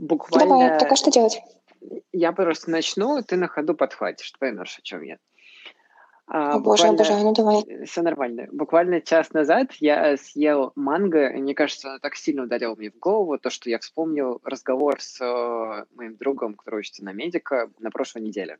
[0.00, 0.58] буквально...
[0.58, 1.40] Давай, только что делать?
[2.12, 5.18] Я просто начну, ты на ходу подхватишь, поймешь, о чем я.
[6.32, 7.84] А, О, боже, обожаю, ну давай.
[7.86, 8.46] Все нормально.
[8.52, 12.98] Буквально час назад я съел манго, и мне кажется, оно так сильно ударило мне в
[12.98, 17.90] голову, то, что я вспомнил разговор с э, моим другом, который учится на медика, на
[17.90, 18.58] прошлой неделе.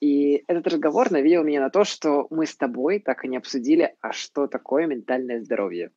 [0.00, 3.94] И этот разговор навеял меня на то, что мы с тобой так и не обсудили,
[4.00, 5.90] а что такое ментальное здоровье.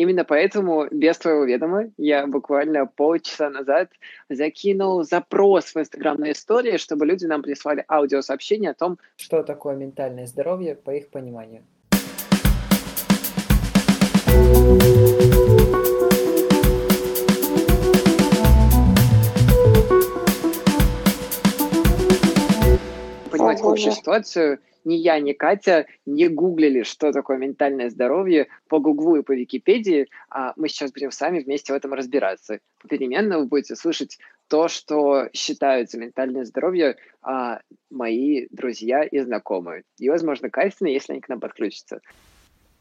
[0.00, 3.90] Именно поэтому, без твоего ведома, я буквально полчаса назад
[4.30, 9.76] закинул запрос в Инстаграм на истории, чтобы люди нам прислали аудиосообщение о том, что такое
[9.76, 11.64] ментальное здоровье по их пониманию.
[23.58, 29.16] Понимать общую ситуацию, ни я, ни Катя не гуглили, что такое ментальное здоровье по Гуглу
[29.16, 32.60] и по Википедии, а мы сейчас будем сами вместе в этом разбираться.
[32.80, 34.18] Попеременно вы будете слышать
[34.48, 37.60] то, что считают за ментальное здоровье а,
[37.90, 39.84] мои друзья и знакомые.
[39.98, 42.00] И, возможно, Катя, если они к нам подключатся.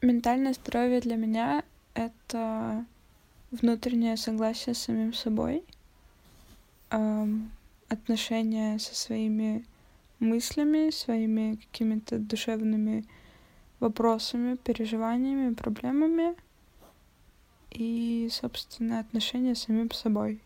[0.02, 2.86] Ментальное здоровье для меня— это
[3.52, 5.64] внутреннее согласие с самим собой,
[6.92, 7.52] эм,
[7.90, 9.66] отношения со своими
[10.20, 13.06] мыслями, своими какими-то душевными
[13.80, 16.36] вопросами, переживаниями, проблемами
[17.72, 20.42] и, собственно, отношения с самим собой.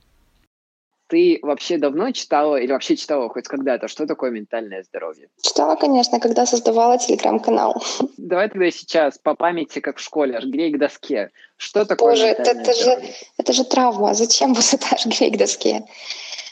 [1.08, 5.30] Ты вообще давно читала или вообще читала хоть когда-то, что такое ментальное здоровье?
[5.42, 7.84] Читала, конечно, когда создавала телеграм-канал.
[8.18, 11.30] Давай тогда сейчас по памяти, как в школе, жгрей к доске.
[11.58, 12.98] Что такое Боже, это, это, же,
[13.38, 14.14] это же травма.
[14.14, 15.86] Зачем высота жгрей к доске?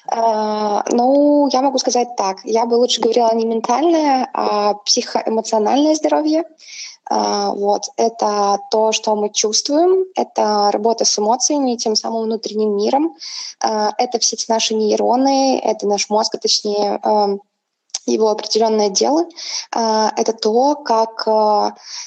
[0.08, 2.38] А, ну, я могу сказать так.
[2.44, 6.44] Я бы лучше говорила не ментальное, а психоэмоциональное здоровье.
[7.10, 7.84] А, вот.
[7.98, 13.16] Это то, что мы чувствуем, это работа с эмоциями, тем самым внутренним миром.
[13.60, 17.00] А, это все эти наши нейроны, это наш мозг, а точнее
[18.08, 19.26] его определенное дело.
[19.72, 21.28] Это то, как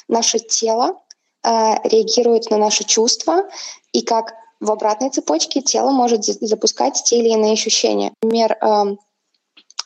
[0.09, 0.97] наше тело
[1.45, 3.45] реагирует на наши чувства
[3.93, 8.13] и как в обратной цепочке тело может запускать те или иные ощущения.
[8.23, 8.97] Например, э,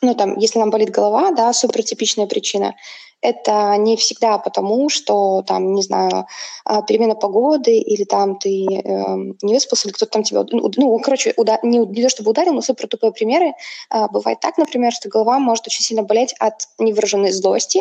[0.03, 2.75] ну там, если нам болит голова, да, супертипичная причина,
[3.21, 6.27] это не всегда потому, что там, не знаю,
[6.65, 10.99] а, перемена погоды или там ты э, не выспался, или кто-то там тебя, ну, ну
[11.01, 13.55] короче, уда- не, не то чтобы ударил, но супер тупые примеры.
[13.93, 17.81] Э, бывает так, например, что голова может очень сильно болеть от невыраженной злости,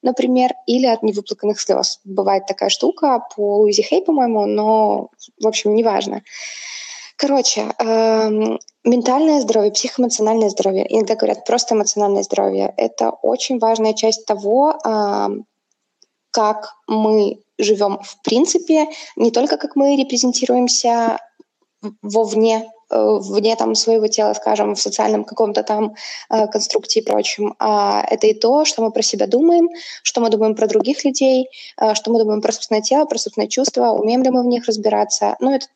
[0.00, 2.00] например, или от невыплаканных слез.
[2.04, 6.22] Бывает такая штука по Луизе Хей, по-моему, но, в общем, неважно.
[7.20, 8.30] Короче, э,
[8.84, 14.78] ментальное здоровье, психоэмоциональное здоровье, иногда говорят просто эмоциональное здоровье, это очень важная часть того,
[16.30, 18.86] как мы живем в принципе,
[19.16, 21.18] не только как мы репрезентируемся
[22.02, 25.94] вовне, э, вне там своего тела, скажем, в социальном каком-то там
[26.30, 29.68] э, конструкте и прочем, а это и то, что мы про себя думаем,
[30.02, 31.48] что мы думаем про других людей,
[31.80, 34.66] э, что мы думаем про собственное тело, про собственные чувства, умеем ли мы в них
[34.66, 35.36] разбираться.
[35.40, 35.66] Ну, это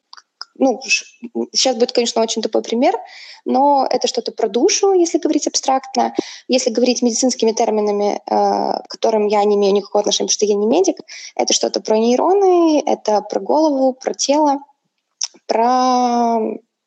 [0.57, 0.81] ну,
[1.53, 2.95] сейчас будет, конечно, очень тупой пример,
[3.45, 6.15] но это что-то про душу, если говорить абстрактно.
[6.49, 10.55] Если говорить медицинскими терминами, э, к которым я не имею никакого отношения, потому что я
[10.55, 10.97] не медик,
[11.35, 14.59] это что-то про нейроны, это про голову, про тело,
[15.47, 16.39] про,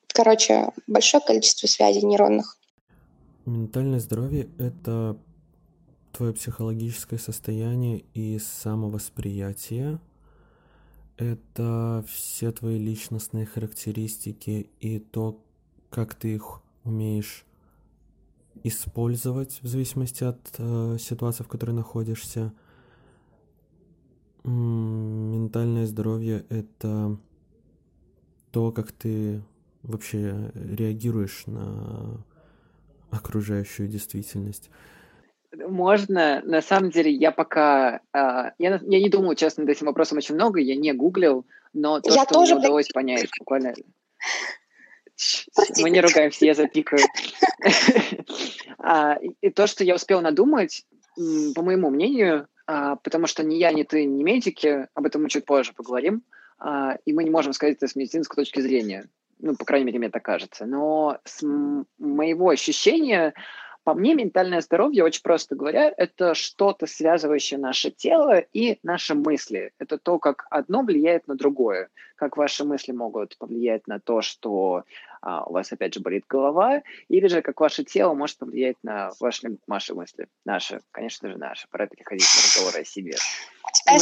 [0.07, 2.57] короче, большое количество связей нейронных.
[3.45, 5.17] Ментальное здоровье— это
[6.11, 9.99] твое психологическое состояние и самовосприятие,
[11.17, 15.41] это все твои личностные характеристики и то,
[15.89, 17.45] как ты их умеешь
[18.63, 22.53] использовать в зависимости от э, ситуации, в которой находишься.
[24.43, 27.17] Ментальное здоровье— это
[28.51, 29.43] то, как ты
[29.83, 32.23] вообще реагируешь на
[33.09, 34.69] окружающую действительность
[35.67, 38.01] можно, на самом деле, я пока...
[38.13, 41.99] Э, я, я не думал, честно, над этим вопросом очень много, я не гуглил, но
[41.99, 42.55] то, я что тоже...
[42.55, 43.73] мне удалось понять буквально...
[45.81, 47.01] Мы не ругаемся, я запикаю.
[48.79, 50.85] а, и то, что я успел надумать,
[51.55, 55.29] по моему мнению, а, потому что ни я, ни ты, ни медики, об этом мы
[55.29, 56.23] чуть позже поговорим,
[57.05, 59.09] и мы не можем сказать это с медицинской точки зрения.
[59.39, 60.65] Ну, по крайней мере, мне так кажется.
[60.65, 61.45] Но с
[61.97, 63.33] моего ощущения
[63.85, 69.73] по мне, ментальное здоровье, очень просто говоря, это что-то, связывающее наше тело и наши мысли.
[69.77, 71.89] Это то, как одно влияет на другое.
[72.15, 74.85] Как ваши мысли могут повлиять на то, что
[75.21, 79.11] а, у вас, опять же, болит голова, или же как ваше тело может повлиять на
[79.19, 80.27] ваши, ваши мысли.
[80.45, 81.67] Наши, конечно же, наши.
[81.69, 83.13] Пора переходить на разговоры о себе.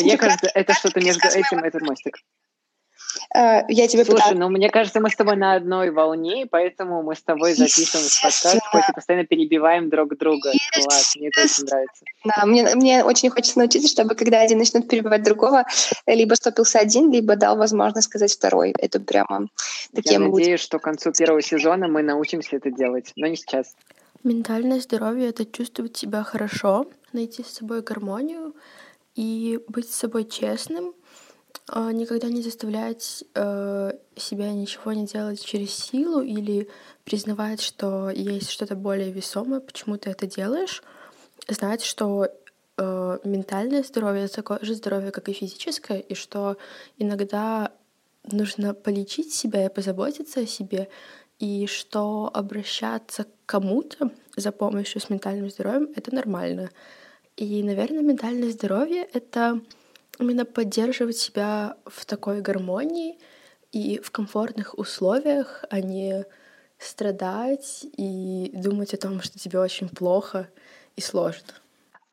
[0.01, 2.19] Мне кажется, это что-то между этим и этот мостик.
[3.35, 4.39] Э, я тебе Слушай, пытаюсь...
[4.39, 8.61] ну мне кажется, мы с тобой на одной волне, поэтому мы с тобой записываем подкаст,
[8.71, 10.51] хоть и постоянно перебиваем друг друга.
[10.73, 12.05] Класс, мне это очень нравится.
[12.25, 15.65] Да, мне, мне очень хочется научиться, чтобы когда один начнет перебивать другого,
[16.05, 18.73] либо стопился один, либо дал возможность сказать второй.
[18.77, 19.47] Это прямо
[19.93, 20.13] такие...
[20.13, 23.75] Я надеюсь, что к концу первого сезона мы научимся это делать, но не сейчас.
[24.23, 28.55] Ментальное здоровье— это чувствовать себя хорошо, найти с собой гармонию
[29.15, 30.93] и быть с собой честным,
[31.93, 36.69] никогда не заставлять э, себя ничего не делать через силу или
[37.03, 40.83] признавать, что есть что-то более весомое, почему ты это делаешь,
[41.47, 42.27] знать, что
[42.77, 46.57] э, ментальное здоровье такое же здоровье, как и физическое, и что
[46.97, 47.71] иногда
[48.31, 50.89] нужно полечить себя и позаботиться о себе,
[51.39, 56.69] и что обращаться к кому-то за помощью с ментальным здоровьем— это нормально.
[57.35, 59.59] И, наверное, ментальное здоровье— это
[60.19, 63.17] именно поддерживать себя в такой гармонии
[63.71, 66.25] и в комфортных условиях, а не
[66.77, 70.49] страдать и думать о том, что тебе очень плохо
[70.95, 71.53] и сложно.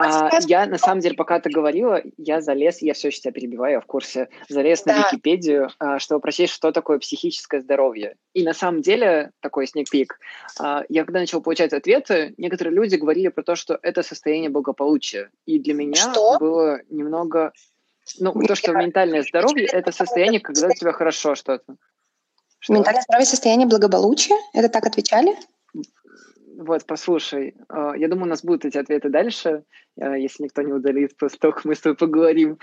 [0.03, 3.75] А, я, на самом деле, пока ты говорила, я залез, я все еще тебя перебиваю,
[3.75, 4.97] я в курсе, залез да.
[4.97, 8.17] на Википедию, а, чтобы прочесть, что такое психическое здоровье.
[8.33, 10.19] И на самом деле, такой сникпик,
[10.59, 15.31] а, я когда начал получать ответы, некоторые люди говорили про то, что это состояние благополучия.
[15.45, 16.39] И для меня что?
[16.39, 17.53] было немного...
[18.19, 21.77] Ну, то, что ментальное здоровье— это состояние, когда у тебя хорошо что-то.
[22.59, 22.75] Что?
[22.75, 24.37] Ментальное здоровье— состояние благополучия?
[24.53, 25.37] Это так отвечали?
[26.61, 29.65] Вот, послушай, а, я думаю, у нас будут эти ответы дальше,
[29.99, 32.59] а, если никто не удалит, после того, как мы с тобой поговорим.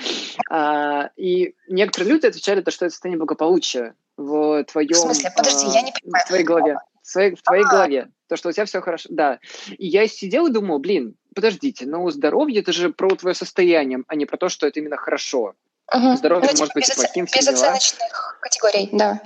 [0.51, 4.93] А, и некоторые люди отвечали, то, что это состояние благополучия в твоем...
[4.93, 5.31] В смысле?
[5.35, 6.25] Подожди, я не понимаю.
[6.25, 6.77] В твоей голове.
[7.07, 8.09] В, своей, в твоей голове.
[8.27, 9.07] То, что у тебя все хорошо.
[9.09, 9.39] Да.
[9.77, 14.15] И я сидел и думал, блин, подождите, но здоровье— это же про твое состояние, а
[14.15, 15.53] не про то, что это именно хорошо.
[15.93, 16.17] Угу.
[16.17, 19.21] Здоровье ну, может быть без, плохим, Без оценочных категорий, да.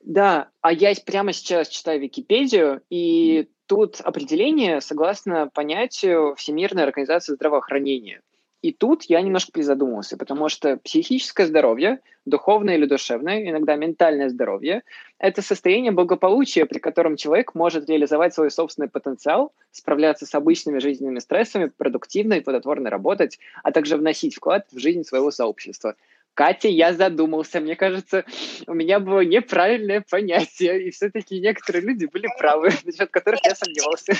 [0.00, 8.20] Да, а я прямо сейчас читаю Википедию, и тут определение согласно понятию Всемирной организации здравоохранения.
[8.62, 14.82] И тут я немножко призадумался, потому что психическое здоровье, духовное или душевное, иногда ментальное здоровье,
[15.18, 21.18] это состояние благополучия, при котором человек может реализовать свой собственный потенциал, справляться с обычными жизненными
[21.18, 25.94] стрессами, продуктивно и плодотворно работать, а также вносить вклад в жизнь своего сообщества.
[26.36, 27.60] Катя, я задумался.
[27.60, 28.24] Мне кажется,
[28.66, 34.12] у меня было неправильное понятие, и все-таки некоторые люди были правы, насчет которых я сомневался.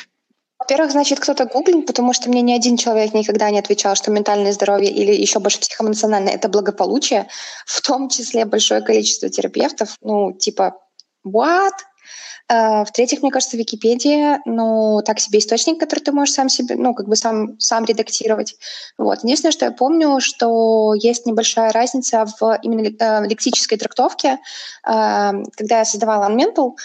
[0.58, 4.52] Во-первых, значит, кто-то гуглил, потому что мне ни один человек никогда не отвечал, что ментальное
[4.52, 7.28] здоровье или еще больше психоэмоциональное— это благополучие,
[7.66, 10.76] в том числе большое количество терапевтов, ну, типа,
[11.26, 11.72] what?
[12.48, 16.94] Э, в-третьих, мне кажется, Википедия, ну, так себе источник, который ты можешь сам себе, ну,
[16.94, 18.54] как бы сам, сам редактировать.
[18.98, 19.24] Вот.
[19.24, 24.38] Единственное, что я помню, что есть небольшая разница в именно э, лексической трактовке.
[24.86, 26.76] Э, когда я создавала Unmental,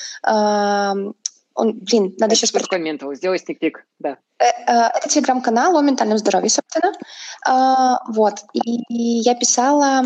[1.53, 2.51] он, блин, надо сейчас...
[2.51, 3.13] Такое Mental?
[3.15, 4.17] Сделай сникпик, да.
[4.37, 6.93] Это телеграм-канал о ментальном здоровье, собственно.
[8.07, 8.35] Вот.
[8.53, 10.03] И я писала...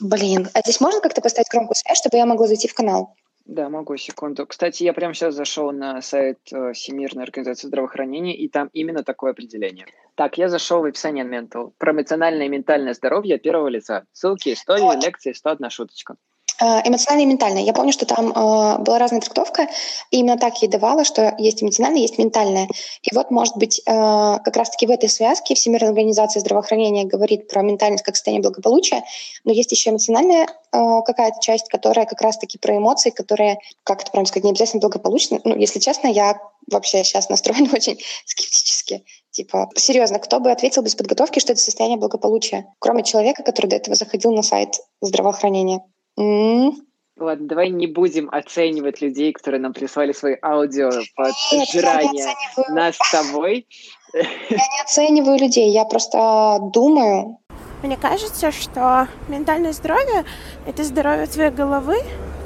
[0.00, 3.14] Блин, а здесь можно как-то поставить громкую связь, чтобы я могла зайти в канал?
[3.44, 4.46] Да, могу, секунду.
[4.46, 9.32] Кстати, я прямо сейчас зашел на сайт э, Всемирной организации здравоохранения, и там именно такое
[9.32, 9.86] определение.
[10.14, 11.72] Так, я зашел в описание Mental.
[11.76, 14.04] Про эмоциональное и ментальное здоровье первого лица.
[14.12, 15.02] Ссылки, истории, вот.
[15.04, 16.14] лекции, 101 шуточка.
[16.60, 17.58] Э, эмоционально и ментально.
[17.58, 19.68] Я помню, что там э, была разная трактовка,
[20.10, 22.68] и именно так ей давала, что есть эмоциональное, есть ментальное.
[23.02, 27.62] И вот, может быть, э, как раз-таки в этой связке Всемирная организация здравоохранения говорит про
[27.62, 29.02] ментальность как состояние благополучия,
[29.44, 34.10] но есть еще эмоциональная э, какая-то часть, которая как раз-таки про эмоции, которые, как это
[34.10, 35.40] правильно сказать, не обязательно благополучны.
[35.44, 36.38] Ну, если честно, я
[36.70, 39.04] вообще сейчас настроена очень скептически.
[39.30, 43.76] Типа, серьезно, кто бы ответил без подготовки, что это состояние благополучия, кроме человека, который до
[43.76, 45.80] этого заходил на сайт здравоохранения?
[46.20, 46.72] Mm.
[47.18, 52.26] Ладно, давай не будем оценивать людей, которые нам прислали свои аудио под Нет, жрание
[52.70, 53.66] нас с тобой.
[54.14, 54.22] Я
[54.56, 57.38] не оцениваю людей, я просто думаю.
[57.82, 60.24] Мне кажется, что ментальное здоровье—
[60.66, 61.96] это здоровье твоей головы,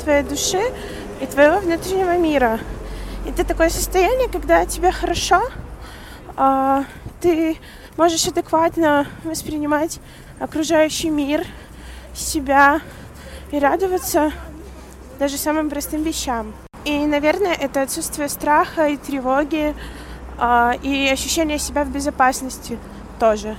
[0.02, 0.62] твоей души
[1.20, 2.60] и твоего внутреннего мира.
[3.26, 5.40] Это такое состояние, когда тебе хорошо,
[6.36, 6.84] а,
[7.20, 7.56] ты
[7.96, 9.98] можешь адекватно воспринимать
[10.40, 11.44] окружающий мир,
[12.14, 12.80] себя,
[13.54, 14.32] и радоваться
[15.18, 16.52] даже самым простым вещам.
[16.84, 19.74] И, наверное, это отсутствие страха и тревоги,
[20.38, 22.78] а, и ощущение себя в безопасности
[23.20, 23.56] тоже.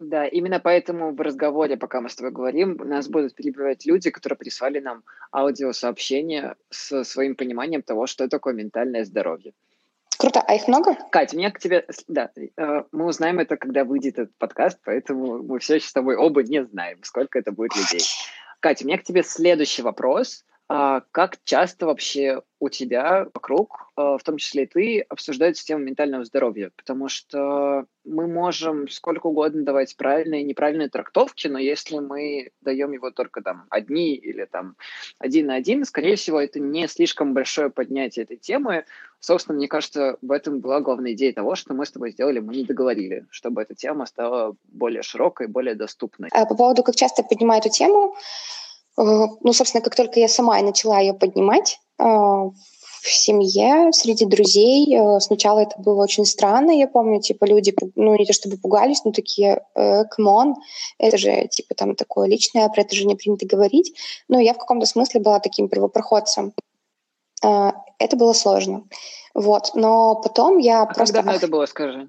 [0.00, 4.36] Да, именно поэтому в разговоре, пока мы с тобой говорим, нас будут перебивать люди, которые
[4.36, 9.52] прислали нам аудиосообщения с своим пониманием того, что такое ментальное здоровье.
[10.18, 10.42] Круто.
[10.46, 10.96] А их много?
[11.10, 11.86] Катя, у меня к тебе...
[12.08, 16.16] Да, э, мы узнаем это, когда выйдет этот подкаст, поэтому мы все еще с тобой
[16.16, 18.02] оба не знаем, сколько это будет людей.
[18.64, 20.42] Катя, у меня к тебе следующий вопрос.
[20.66, 25.84] А как часто вообще у тебя вокруг, а, в том числе и ты, обсуждают тему
[25.84, 26.70] ментального здоровья?
[26.74, 32.92] Потому что мы можем сколько угодно давать правильные и неправильные трактовки, но если мы даем
[32.92, 34.76] его только там одни или там
[35.18, 38.86] один на один, скорее всего, это не слишком большое поднятие этой темы.
[39.20, 42.54] Собственно, мне кажется, в этом была главная идея того, что мы с тобой сделали, мы
[42.54, 46.30] не договорили, чтобы эта тема стала более широкой, более доступной.
[46.32, 48.16] А по поводу, как часто поднимаю эту тему,
[48.96, 52.52] ну, собственно, как только я сама начала ее поднимать э, в
[53.06, 58.24] семье, среди друзей, э, сначала это было очень странно, я помню, типа люди, ну, не
[58.24, 59.64] то чтобы пугались, но такие,
[60.10, 60.54] come on,
[60.98, 63.94] это же, типа, там такое личное, про это же не принято говорить.
[64.28, 66.52] Но я в каком-то смысле была таким первопроходцем.
[67.40, 68.84] Это было сложно.
[69.34, 71.16] Вот, но потом я а просто...
[71.16, 72.08] Когда это было, скажи?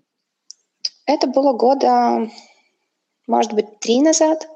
[1.08, 2.30] Это было года,
[3.27, 4.48] может быть, три назад.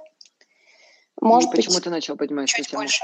[1.21, 2.81] Может И почему быть, ты начал поднимать чуть тему?
[2.81, 3.03] больше.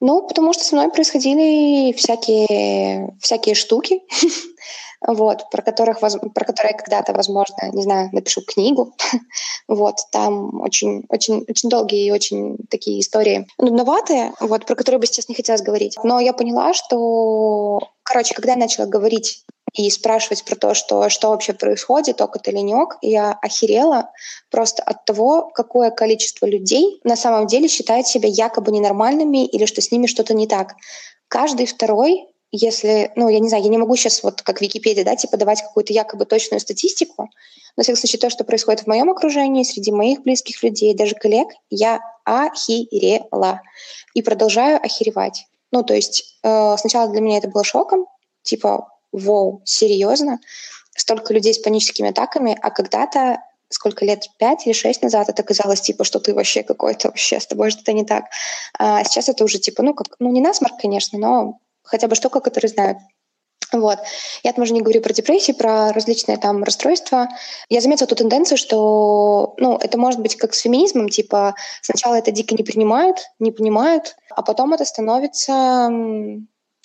[0.00, 4.02] Ну, потому что со мной происходили всякие, всякие штуки,
[5.06, 8.94] вот, про, которых, про которые я когда-то, возможно, не знаю, напишу книгу.
[9.68, 15.06] вот, там очень, очень, очень долгие и очень такие истории нудноватые, вот, про которые бы
[15.06, 15.96] сейчас не хотелось говорить.
[16.02, 19.44] Но я поняла, что, короче, когда я начала говорить
[19.76, 24.10] и спрашивать про то, что, что вообще происходит, ок это или не ок, я охерела
[24.50, 29.82] просто от того, какое количество людей на самом деле считает себя якобы ненормальными или что
[29.82, 30.74] с ними что-то не так.
[31.28, 35.16] Каждый второй если, ну, я не знаю, я не могу сейчас вот как Википедия, да,
[35.16, 37.28] типа давать какую-то якобы точную статистику,
[37.76, 41.14] но, в всяком случае, то, что происходит в моем окружении, среди моих близких людей, даже
[41.14, 43.60] коллег, я охерела
[44.14, 45.46] и продолжаю охеревать.
[45.72, 48.06] Ну, то есть э, сначала для меня это было шоком,
[48.42, 50.40] типа, воу, серьезно,
[50.96, 55.80] столько людей с паническими атаками, а когда-то сколько лет, пять или шесть назад это казалось,
[55.80, 58.26] типа, что ты вообще какой-то, вообще с тобой что-то не так.
[58.78, 62.40] А сейчас это уже, типа, ну, как, ну, не насморк, конечно, но хотя бы штука,
[62.40, 62.98] которую знают.
[63.72, 63.98] Вот.
[64.44, 67.28] Я там уже не говорю про депрессии, про различные там расстройства.
[67.68, 72.30] Я заметила ту тенденцию, что ну, это может быть как с феминизмом, типа сначала это
[72.30, 75.90] дико не принимают, не понимают, а потом это становится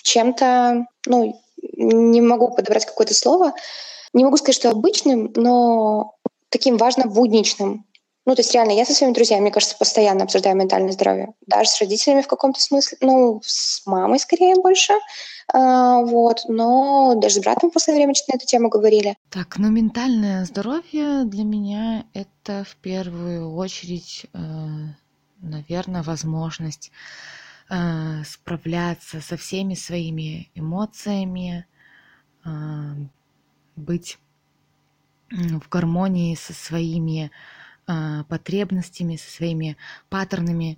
[0.03, 3.53] чем-то, ну, не могу подобрать какое-то слово,
[4.13, 6.15] не могу сказать, что обычным, но
[6.49, 7.85] таким важно будничным.
[8.25, 11.33] Ну, то есть реально, я со своими друзьями, мне кажется, постоянно обсуждаю ментальное здоровье.
[11.47, 14.93] Даже с родителями в каком-то смысле, ну, с мамой скорее больше.
[15.51, 19.17] А, вот, но даже с братом в последнее время на эту тему говорили.
[19.29, 24.37] Так, ну, ментальное здоровье для меня это в первую очередь, э,
[25.41, 26.91] наверное, возможность
[27.71, 31.65] э, справляться со всеми своими эмоциями,
[32.45, 32.49] э,
[33.75, 34.19] быть
[35.31, 37.31] в гармонии со своими
[37.87, 39.77] э, потребностями, со своими
[40.09, 40.77] паттернами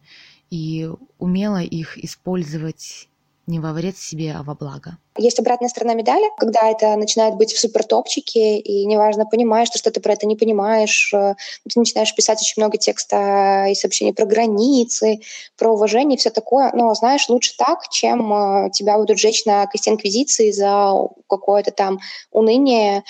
[0.51, 3.09] и умело их использовать
[3.45, 4.97] не во вред себе, а во благо.
[5.17, 9.91] Есть обратная сторона медали, когда это начинает быть в супертопчике, и неважно, понимаешь ты, что
[9.91, 11.35] ты про это не понимаешь, э,
[11.69, 15.19] ты начинаешь писать очень много текста и сообщений про границы,
[15.57, 16.71] про уважение и все такое.
[16.73, 20.93] Но, знаешь, лучше так, чем э, тебя будут жечь на кости инквизиции за
[21.27, 21.99] какое-то там
[22.31, 23.03] уныние,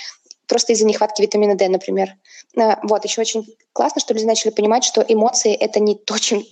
[0.48, 2.16] просто из-за нехватки витамина D, например.
[2.58, 6.44] Э, вот, еще очень классно, что люди начали понимать, что эмоции— это не то, чем,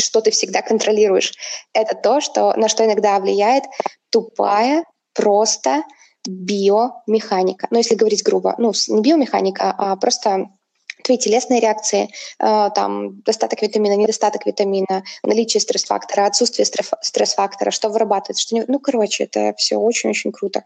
[0.00, 1.32] что ты всегда контролируешь.
[1.72, 3.64] Это то, что, на что иногда влияет
[4.10, 4.84] тупая,
[5.14, 5.84] просто
[6.26, 7.68] биомеханика.
[7.70, 10.48] Ну, если говорить грубо, ну, не биомеханика, а просто
[11.06, 18.42] твои телесные реакции, э, там, достаток витамина, недостаток витамина, наличие стресс-фактора, отсутствие стресс-фактора, что вырабатывается,
[18.42, 18.64] что не...
[18.66, 20.64] Ну, короче, это все очень-очень круто.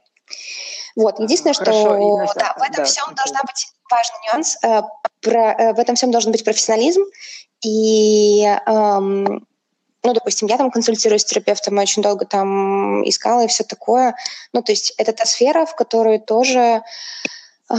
[0.97, 3.15] Вот, единственное, Хорошо, что да, в этом да, всем okay.
[3.15, 4.83] должна быть важный нюанс, э,
[5.21, 7.03] про, э, в этом всем должен быть профессионализм,
[7.63, 9.47] и эм,
[10.03, 14.15] ну, допустим, я там консультируюсь с терапевтом, и очень долго там искала и все такое.
[14.53, 16.83] Ну, то есть это та сфера, в которой тоже,
[17.71, 17.77] э,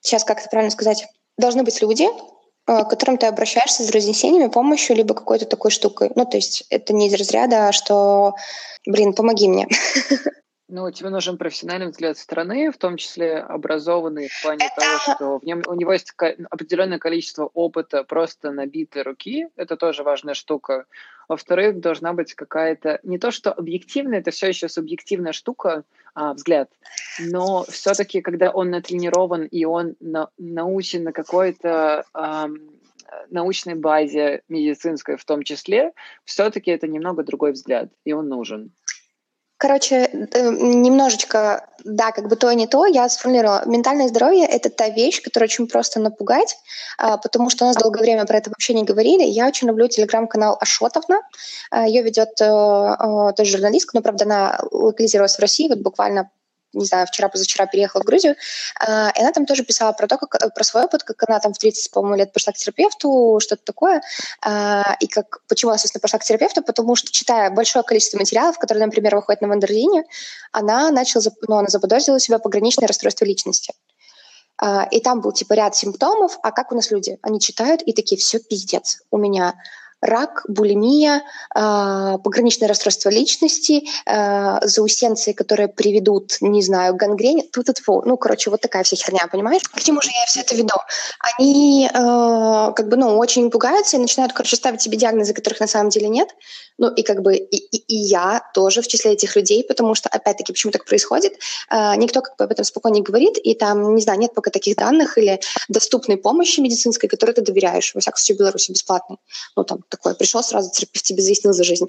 [0.00, 1.06] сейчас как это правильно сказать,
[1.38, 6.10] должны быть люди, э, к которым ты обращаешься с разнесениями, помощью, либо какой-то такой штукой.
[6.14, 8.34] Ну, то есть это не из разряда, что,
[8.86, 9.68] блин, помоги мне.
[10.74, 14.80] Ну, тебе нужен профессиональный взгляд страны, в том числе образованный в плане это...
[14.80, 16.14] того, что в нем у него есть
[16.50, 19.48] определенное количество опыта просто набитой руки.
[19.56, 20.86] Это тоже важная штука.
[21.28, 26.70] Во-вторых, должна быть какая-то не то, что объективная, это все еще субъективная штука, а, взгляд,
[27.20, 32.70] но все-таки, когда он натренирован и он на, научен на какой-то эм,
[33.28, 35.92] научной базе медицинской в том числе,
[36.24, 38.72] все-таки это немного другой взгляд, и он нужен.
[39.62, 43.62] Короче, э, немножечко да, как бы то и не то, я сформулировала.
[43.64, 46.56] Ментальное здоровье— это та вещь, которая очень просто напугать,
[46.98, 49.22] а, потому что у нас долгое время про это вообще не говорили.
[49.22, 51.20] Я очень люблю телеграм-канал Ашотовна.
[51.70, 56.28] А, Ее ведет э, э, тоже журналистка, но, правда, она локализировалась в России вот буквально
[56.72, 58.36] не знаю, вчера-позавчера переехала в Грузию,
[58.80, 61.52] а, и она там тоже писала про то, как, про свой опыт, как она там
[61.52, 64.02] в 30, по-моему, лет пошла к терапевту, что-то такое,
[64.40, 68.58] а, и как, почему она, собственно, пошла к терапевту, потому что, читая большое количество материалов,
[68.58, 70.04] которые, например, выходят на Вандерлине,
[70.52, 73.74] она начала, ну, она заподозрила себя пограничное расстройство личности.
[74.58, 77.18] А, и там был типа ряд симптомов, а как у нас люди?
[77.22, 79.54] Они читают и такие, все пиздец, у меня
[80.02, 81.22] рак, булимия,
[81.54, 88.16] э, пограничное расстройство личности, э, заусенции, которые приведут, не знаю, к гангрене, тут тут ну,
[88.16, 89.62] короче, вот такая вся херня, понимаешь?
[89.62, 90.74] К чему же я все это веду?
[91.38, 95.68] Они э, как бы, ну, очень пугаются и начинают, короче, ставить себе диагнозы, которых на
[95.68, 96.28] самом деле нет.
[96.78, 100.08] Ну, и как бы и, и, и я тоже в числе этих людей, потому что,
[100.08, 101.34] опять-таки, почему так происходит?
[101.70, 104.76] Никто как бы об этом спокойно не говорит, и там, не знаю, нет пока таких
[104.76, 109.18] данных или доступной помощи медицинской, которой ты доверяешь, во всяком случае, в Беларуси бесплатной.
[109.56, 111.86] Ну, там, такое, пришел сразу терапевт тебе заяснил за жизнь.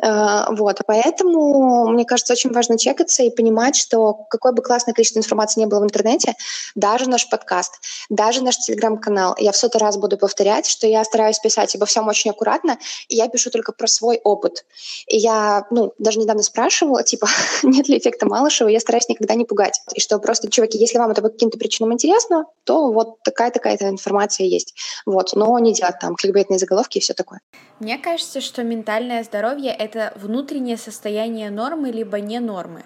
[0.00, 5.18] Э, вот, поэтому, мне кажется, очень важно чекаться и понимать, что какое бы классное количество
[5.18, 6.34] информации не было в интернете,
[6.74, 11.38] даже наш подкаст, даже наш телеграм-канал, я в сотый раз буду повторять, что я стараюсь
[11.38, 12.78] писать обо всем очень аккуратно,
[13.08, 14.64] и я пишу только про свой опыт.
[15.06, 17.28] И я, ну, даже недавно спрашивала, типа,
[17.62, 19.80] нет ли эффекта Малышева, я стараюсь никогда не пугать.
[19.94, 24.46] И что просто, чуваки, если вам это по каким-то причинам интересно, то вот такая-такая информация
[24.46, 24.74] есть.
[25.06, 27.37] Вот, но не делать там кликбейтные заголовки и все такое.
[27.80, 32.84] Мне кажется, что ментальное здоровье— это внутреннее состояние нормы либо не нормы.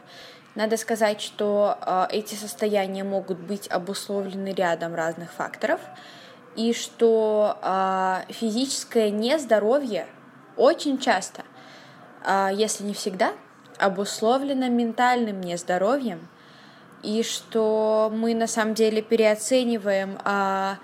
[0.54, 5.80] Надо сказать, что э, эти состояния могут быть обусловлены рядом разных факторов,
[6.56, 10.06] и что э, физическое нездоровье
[10.56, 11.42] очень часто,
[12.26, 13.32] э, если не всегда,
[13.78, 16.28] обусловлено ментальным нездоровьем,
[17.02, 20.74] и что мы на самом деле переоцениваем э,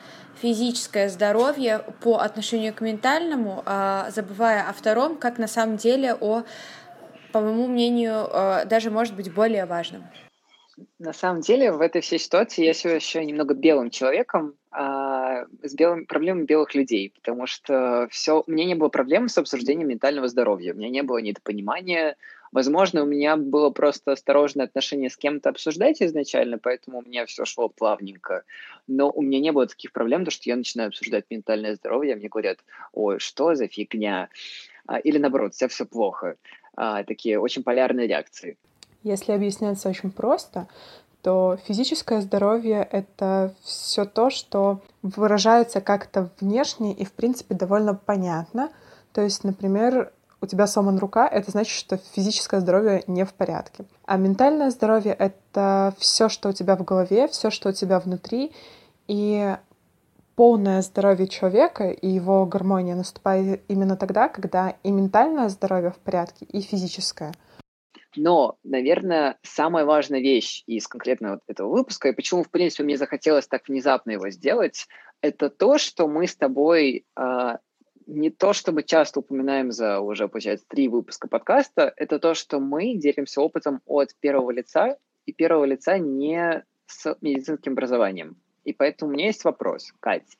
[0.40, 6.44] физическое здоровье по отношению к ментальному, а, забывая о втором, как на самом деле о,
[7.32, 10.04] по моему мнению, а, даже может быть более важным.
[10.98, 15.74] На самом деле в этой всей ситуации я себя ощущаю немного белым человеком, а, с
[15.74, 20.28] белым, проблемами белых людей, потому что все, у меня не было проблем с обсуждением ментального
[20.28, 22.16] здоровья, у меня не было недопонимания,
[22.52, 27.44] Возможно, у меня было просто осторожное отношение с кем-то обсуждать изначально, поэтому у меня все
[27.44, 28.44] шло плавненько.
[28.86, 32.28] Но у меня не было таких проблем, то что я начинаю обсуждать ментальное здоровье, мне
[32.28, 32.58] говорят,
[32.92, 34.28] ой, что за фигня?
[34.86, 36.36] А, или наоборот, все все плохо.
[36.76, 38.56] А, такие очень полярные реакции.
[39.02, 40.68] Если объясняться очень просто,
[41.22, 48.70] то физическое здоровье— это все то, что выражается как-то внешне и, в принципе, довольно понятно.
[49.12, 53.84] То есть, например, у тебя сломана рука, это значит, что физическое здоровье не в порядке.
[54.06, 58.52] А ментальное здоровье— это все, что у тебя в голове, все, что у тебя внутри,
[59.08, 59.56] и
[60.36, 66.44] полное здоровье человека и его гармония наступает именно тогда, когда и ментальное здоровье в порядке,
[66.44, 67.32] и физическое.
[68.16, 72.96] Но, наверное, самая важная вещь из конкретно вот этого выпуска, и почему, в принципе, мне
[72.96, 74.86] захотелось так внезапно его сделать,
[75.20, 77.56] это то, что мы с тобой э,
[78.08, 82.58] не то, что мы часто упоминаем за уже, получается, три выпуска подкаста, это то, что
[82.58, 88.36] мы делимся опытом от первого лица, и первого лица не с медицинским образованием.
[88.64, 90.38] И поэтому у меня есть вопрос, Кать.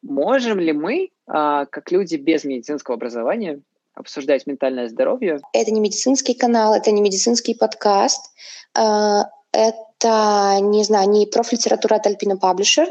[0.00, 3.60] Можем ли мы, а, как люди без медицинского образования,
[3.94, 5.40] обсуждать ментальное здоровье?
[5.52, 8.32] Это не медицинский канал, это не медицинский подкаст,
[8.74, 12.86] а, это, не знаю, не профлитература от Alpina Publisher,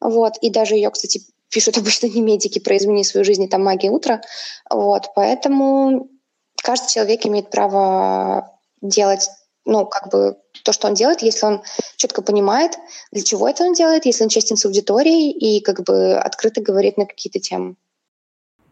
[0.00, 1.22] вот, и даже ее, кстати,
[1.54, 4.20] пишут обычно не медики про «Измени свою жизнь» и там «Магия утра».
[4.68, 6.10] Вот, поэтому
[6.60, 9.30] каждый человек имеет право делать
[9.64, 11.62] ну, как бы то, что он делает, если он
[11.96, 12.72] четко понимает,
[13.12, 16.98] для чего это он делает, если он честен с аудиторией и как бы открыто говорит
[16.98, 17.76] на какие-то темы.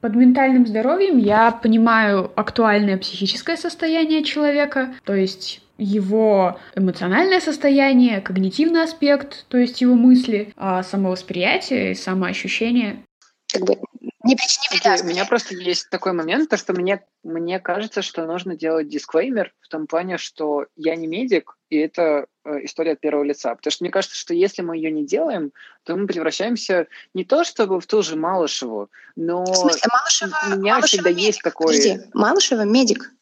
[0.02, 8.82] Под ментальным здоровьем я понимаю актуальное психическое состояние человека, то есть его эмоциональное состояние, когнитивный
[8.82, 13.04] аспект, то есть его мысли, а самовосприятие и самоощущение.
[13.52, 13.76] Как бы
[14.24, 18.26] не причини okay, У меня просто есть такой момент, то что мне, мне кажется, что
[18.26, 23.00] нужно делать дисклеймер в том плане, что я не медик, и это э, история от
[23.00, 23.54] первого лица.
[23.54, 25.52] Потому что мне кажется, что если мы ее не делаем,
[25.84, 30.58] то мы превращаемся не то чтобы в ту же Малышеву, но в смысле, Малышева, у
[30.60, 31.26] меня Малышева всегда медик.
[31.26, 31.66] есть такой...
[31.66, 33.12] Подожди, Малышева медик.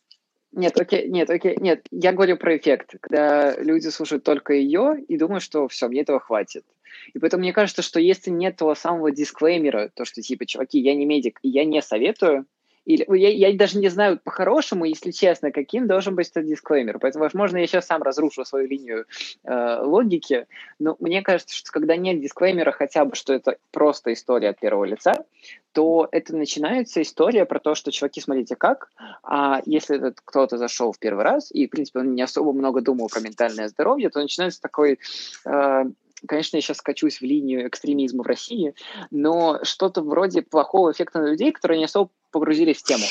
[0.52, 1.86] Нет, окей, нет, окей, нет.
[1.92, 6.18] Я говорю про эффект, когда люди слушают только ее и думают, что все, мне этого
[6.18, 6.64] хватит.
[7.14, 10.94] И поэтому мне кажется, что если нет того самого дисклеймера, то, что типа, чуваки, я
[10.94, 12.46] не медик, и я не советую,
[12.86, 16.98] Или, я, я даже не знаю по-хорошему, если честно, каким должен быть этот дисклеймер.
[16.98, 19.04] Поэтому, возможно, я сейчас сам разрушу свою линию
[19.44, 20.46] э, логики,
[20.78, 24.86] но мне кажется, что когда нет дисклеймера хотя бы, что это просто история от первого
[24.86, 25.24] лица,
[25.72, 28.90] то это начинается история про то, что, чуваки, смотрите как,
[29.22, 32.80] а если этот кто-то зашел в первый раз, и, в принципе, он не особо много
[32.80, 34.98] думал про ментальное здоровье, то начинается такой
[35.44, 35.84] э,
[36.26, 38.74] конечно, я сейчас скачусь в линию экстремизма в России,
[39.10, 43.04] но что-то вроде плохого эффекта на людей, которые не особо погрузились в тему.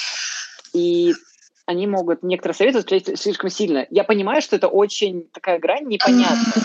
[0.74, 1.14] И
[1.66, 3.86] они могут некоторые советы слишком сильно.
[3.92, 6.64] Я понимаю, что это очень такая грань непонятная.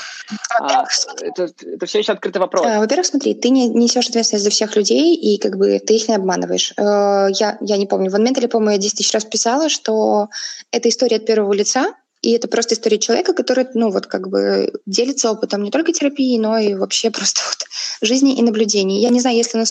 [0.59, 0.87] А,
[1.21, 2.67] это, это все еще открытый вопрос.
[2.67, 6.09] Э, во-первых, смотри, ты не несешь ответственность за всех людей, и как бы ты их
[6.09, 6.73] не обманываешь.
[6.79, 10.29] Э, я, я не помню, в Онментале, по-моему, я 10 тысяч раз писала, что
[10.71, 14.73] это история от первого лица, и это просто история человека, который, ну, вот как бы
[14.87, 17.67] делится опытом не только терапии, но и вообще просто вот
[18.01, 19.03] жизни и наблюдений.
[19.03, 19.63] Я не знаю, если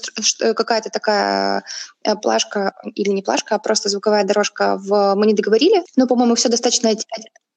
[0.53, 1.63] какая-то такая
[2.03, 6.35] э, плашка или не плашка, а просто звуковая дорожка в «Мы не договорили», но, по-моему,
[6.35, 6.93] все достаточно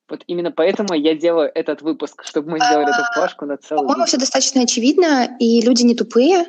[0.09, 4.05] вот именно поэтому я делаю этот выпуск, чтобы мы сделали эту плашку на целый По-моему,
[4.07, 6.47] все достаточно очевидно, и люди не тупые,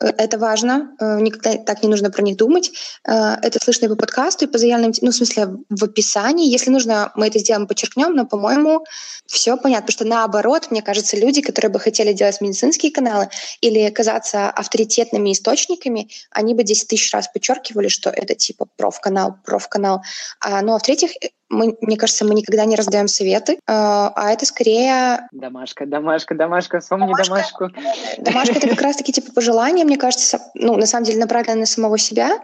[0.00, 2.70] это важно, э, никогда так не нужно про них думать.
[3.04, 6.50] Э, это слышно и по подкасту, и по заявленным, ну, в смысле, в описании.
[6.50, 8.84] Если нужно, мы это сделаем, подчеркнем, но, по-моему,
[9.26, 9.86] все понятно.
[9.86, 13.28] Потому что наоборот, мне кажется, люди, которые бы хотели делать медицинские каналы
[13.60, 20.02] или казаться авторитетными источниками, они бы 10 тысяч раз подчеркивали, что это типа профканал, профканал.
[20.40, 21.10] А, ну, а в-третьих,
[21.48, 25.28] мы, мне кажется, мы никогда не раздаем советы, а, а это скорее...
[25.32, 27.70] Домашка, домашка, домашка, вспомни домашку.
[28.18, 31.98] Домашка— это как раз-таки типа пожелания, мне кажется, ну, на самом деле направленные на самого
[31.98, 32.40] себя,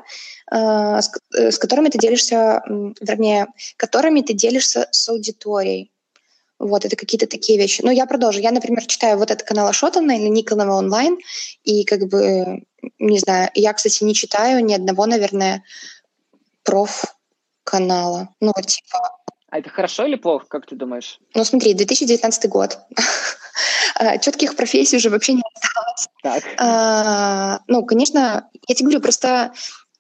[0.51, 2.63] а, с, э, с которыми ты делишься,
[3.01, 5.91] вернее, которыми ты делишься с аудиторией.
[6.59, 7.83] Вот, это какие-то такие вещи.
[7.83, 8.41] Но я продолжу.
[8.41, 11.19] Я, например, читаю вот этот канал Ашотана или Николова онлайн,
[11.65, 12.63] и как бы,
[12.99, 15.63] не знаю, я, кстати, не читаю ни одного, наверное,
[16.63, 17.14] проф
[17.65, 18.29] канала.
[18.41, 19.19] Ну, типа...
[19.51, 21.19] А это хорошо или плохо, как ты думаешь?
[21.35, 22.79] Ну, смотри, 2019 год.
[23.97, 26.09] А, Четких профессий уже вообще не осталось.
[26.21, 26.43] Так.
[26.59, 29.53] А, ну, конечно, я тебе говорю, просто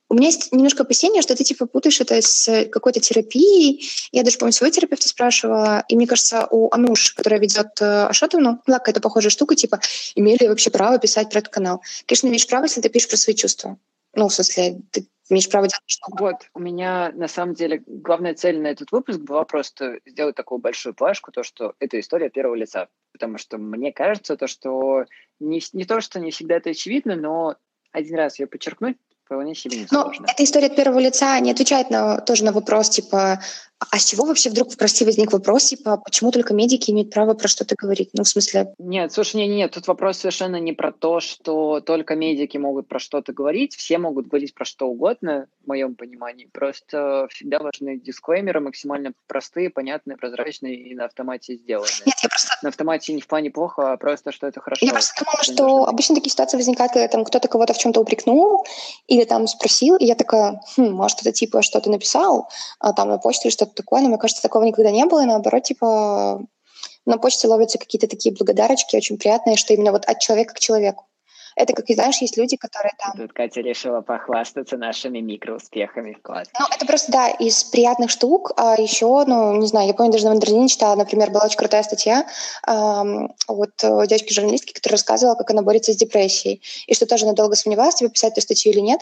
[0.08, 3.88] у меня есть немножко опасения, что ты типа путаешь это с какой-то терапией.
[4.12, 8.60] Я даже, помню, своего терапевта спрашивала, и мне кажется, у Ануш, которая ведет э, Ашотовну,
[8.66, 9.80] была какая-то похожая штука, типа,
[10.14, 11.82] имели ли вообще право писать про этот канал?
[12.06, 13.78] Конечно, имеешь право, если ты пишешь про свои чувства.
[14.16, 18.34] Ну, в смысле, ты имеешь право делать что Вот, у меня на самом деле главная
[18.34, 22.54] цель на этот выпуск была просто сделать такую большую плашку, то, что это история первого
[22.54, 22.88] лица.
[23.12, 25.04] Потому что мне кажется, то, что
[25.40, 27.56] не, не то, что не всегда это очевидно, но
[27.92, 31.90] один раз ее подчеркнуть вполне себе не Но эта история от первого лица не отвечает
[31.90, 33.40] на, тоже на вопрос, типа,
[33.78, 37.48] а с чего вообще вдруг, прости, возник вопрос, типа, почему только медики имеют право про
[37.48, 38.10] что-то говорить?
[38.12, 38.72] Ну, в смысле...
[38.78, 42.98] Нет, слушай, нет, нет, тут вопрос совершенно не про то, что только медики могут про
[42.98, 46.48] что-то говорить, все могут говорить про что угодно, в моем понимании.
[46.52, 51.90] Просто всегда важны дисклеймеры максимально простые, понятные, прозрачные и на автомате сделанные.
[52.06, 52.54] Нет, я просто...
[52.62, 54.84] На автомате не в плане плохо, а просто, что это хорошо.
[54.84, 55.88] Я просто думала, что нужно.
[55.88, 58.64] обычно такие ситуации возникают, когда там кто-то кого-то в чем-то упрекнул
[59.06, 63.18] или там спросил, и я такая, хм, может, это типа что-то написал а, там на
[63.18, 66.42] почте или что-то такое, но мне кажется, такого никогда не было, и наоборот, типа
[67.06, 71.06] на почте ловятся какие-то такие благодарочки очень приятные, что именно вот от человека к человеку.
[71.56, 73.12] Это, как и знаешь, есть люди, которые там...
[73.16, 76.14] Тут Катя решила похвастаться нашими микроуспехами.
[76.20, 76.48] Класс.
[76.58, 78.50] Ну, это просто, да, из приятных штук.
[78.56, 81.84] А еще, ну, не знаю, я помню, даже на Мандарине читала, например, была очень крутая
[81.84, 82.26] статья
[82.66, 86.60] эм, вот девочки-журналистки, которая рассказывала, как она борется с депрессией.
[86.88, 89.00] И что тоже она долго сомневалась, тебе писать эту статью или нет.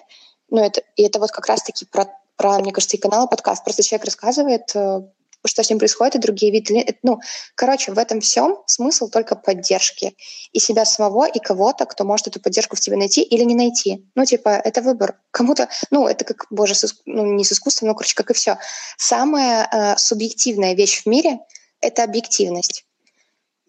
[0.51, 3.65] Ну, это, и это вот как раз-таки про про, мне кажется, и канал, и подкаст.
[3.65, 5.01] Просто человек рассказывает, э,
[5.45, 6.99] что с ним происходит, и другие виды.
[7.03, 7.21] Ну,
[7.55, 10.15] короче, в этом всем смысл только поддержки.
[10.53, 14.05] И себя самого, и кого-то, кто может эту поддержку в тебе найти или не найти.
[14.15, 15.19] Ну, типа, это выбор.
[15.31, 18.59] Кому-то, ну, это как, боже, с, ну, не с искусством, но, короче, как и все.
[18.97, 21.39] Самая э, субъективная вещь в мире—
[21.81, 22.85] это объективность.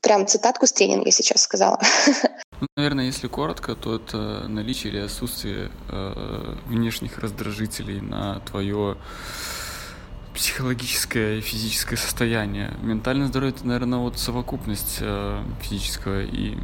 [0.02, 1.80] Прям цитатку с тренинга сейчас сказала.
[2.64, 8.96] Ну, наверное, если коротко, то это наличие или отсутствие э, внешних раздражителей на твое
[10.34, 12.74] психологическое и физическое состояние.
[12.82, 16.58] Ментальное здоровье это, наверное, вот совокупность э, физического и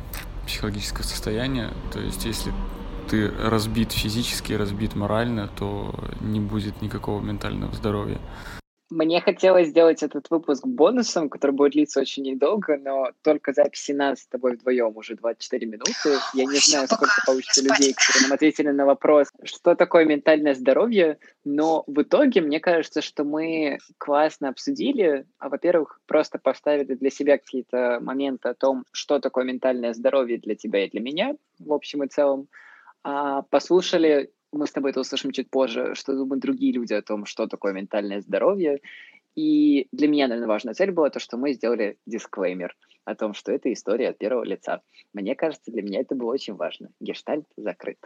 [0.47, 1.69] психологического состояния.
[1.91, 2.53] То есть, если
[3.09, 8.19] ты разбит физически, разбит морально, то не будет никакого ментального здоровья.
[8.89, 14.21] Мне хотелось сделать этот выпуск бонусом, который будет длиться очень недолго, но только записи нас
[14.21, 16.17] с тобой вдвоем уже 24 минуты.
[16.33, 21.19] Я не знаю, сколько получится людей, которые нам ответили на вопрос, что такое ментальное здоровье,
[21.43, 27.37] но в итоге мне кажется, что мы классно обсудили, а, во-первых, просто поставили для себя
[27.37, 32.03] какие-то моменты о том, что такое ментальное здоровье для тебя и для меня, в общем
[32.03, 32.47] и целом,
[33.03, 37.25] а, послушали мы с тобой это услышим чуть позже, что думают другие люди о том,
[37.25, 38.81] что такое ментальное здоровье.
[39.35, 43.51] И для меня, наверное, важная цель была то, что мы сделали дисклеймер о том, что
[43.51, 44.81] это история от первого лица.
[45.13, 46.89] Мне кажется, для меня это было очень важно.
[46.99, 47.99] Гештальт закрыт.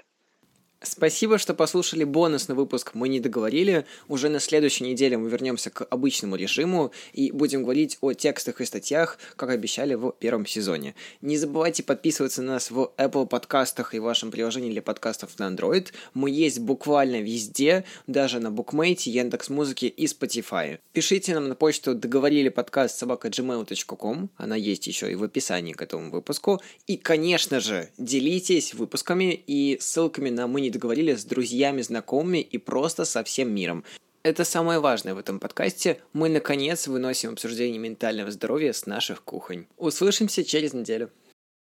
[0.86, 3.86] Спасибо, что послушали бонусный выпуск «Мы не договорили».
[4.10, 8.66] Уже на следующей неделе мы вернемся к обычному режиму и будем говорить о текстах и
[8.66, 10.94] статьях, как обещали в первом сезоне.
[11.22, 15.94] Не забывайте подписываться на нас в Apple подкастах и вашем приложении для подкастов на Android.
[16.14, 20.80] Мы есть буквально везде, даже на Букмейте, Яндекс Музыке и Spotify.
[20.92, 25.82] Пишите нам на почту договорили подкаст собака gmail.com, она есть еще и в описании к
[25.82, 26.62] этому выпуску.
[26.88, 32.58] И, конечно же, делитесь выпусками и ссылками на «Мы не договорили с друзьями, знакомыми и
[32.58, 33.86] просто со всем миром.
[34.24, 36.00] Это самое важное в этом подкасте.
[36.14, 39.68] Мы, наконец, выносим обсуждение ментального здоровья с наших кухонь.
[39.78, 41.10] Услышимся через неделю.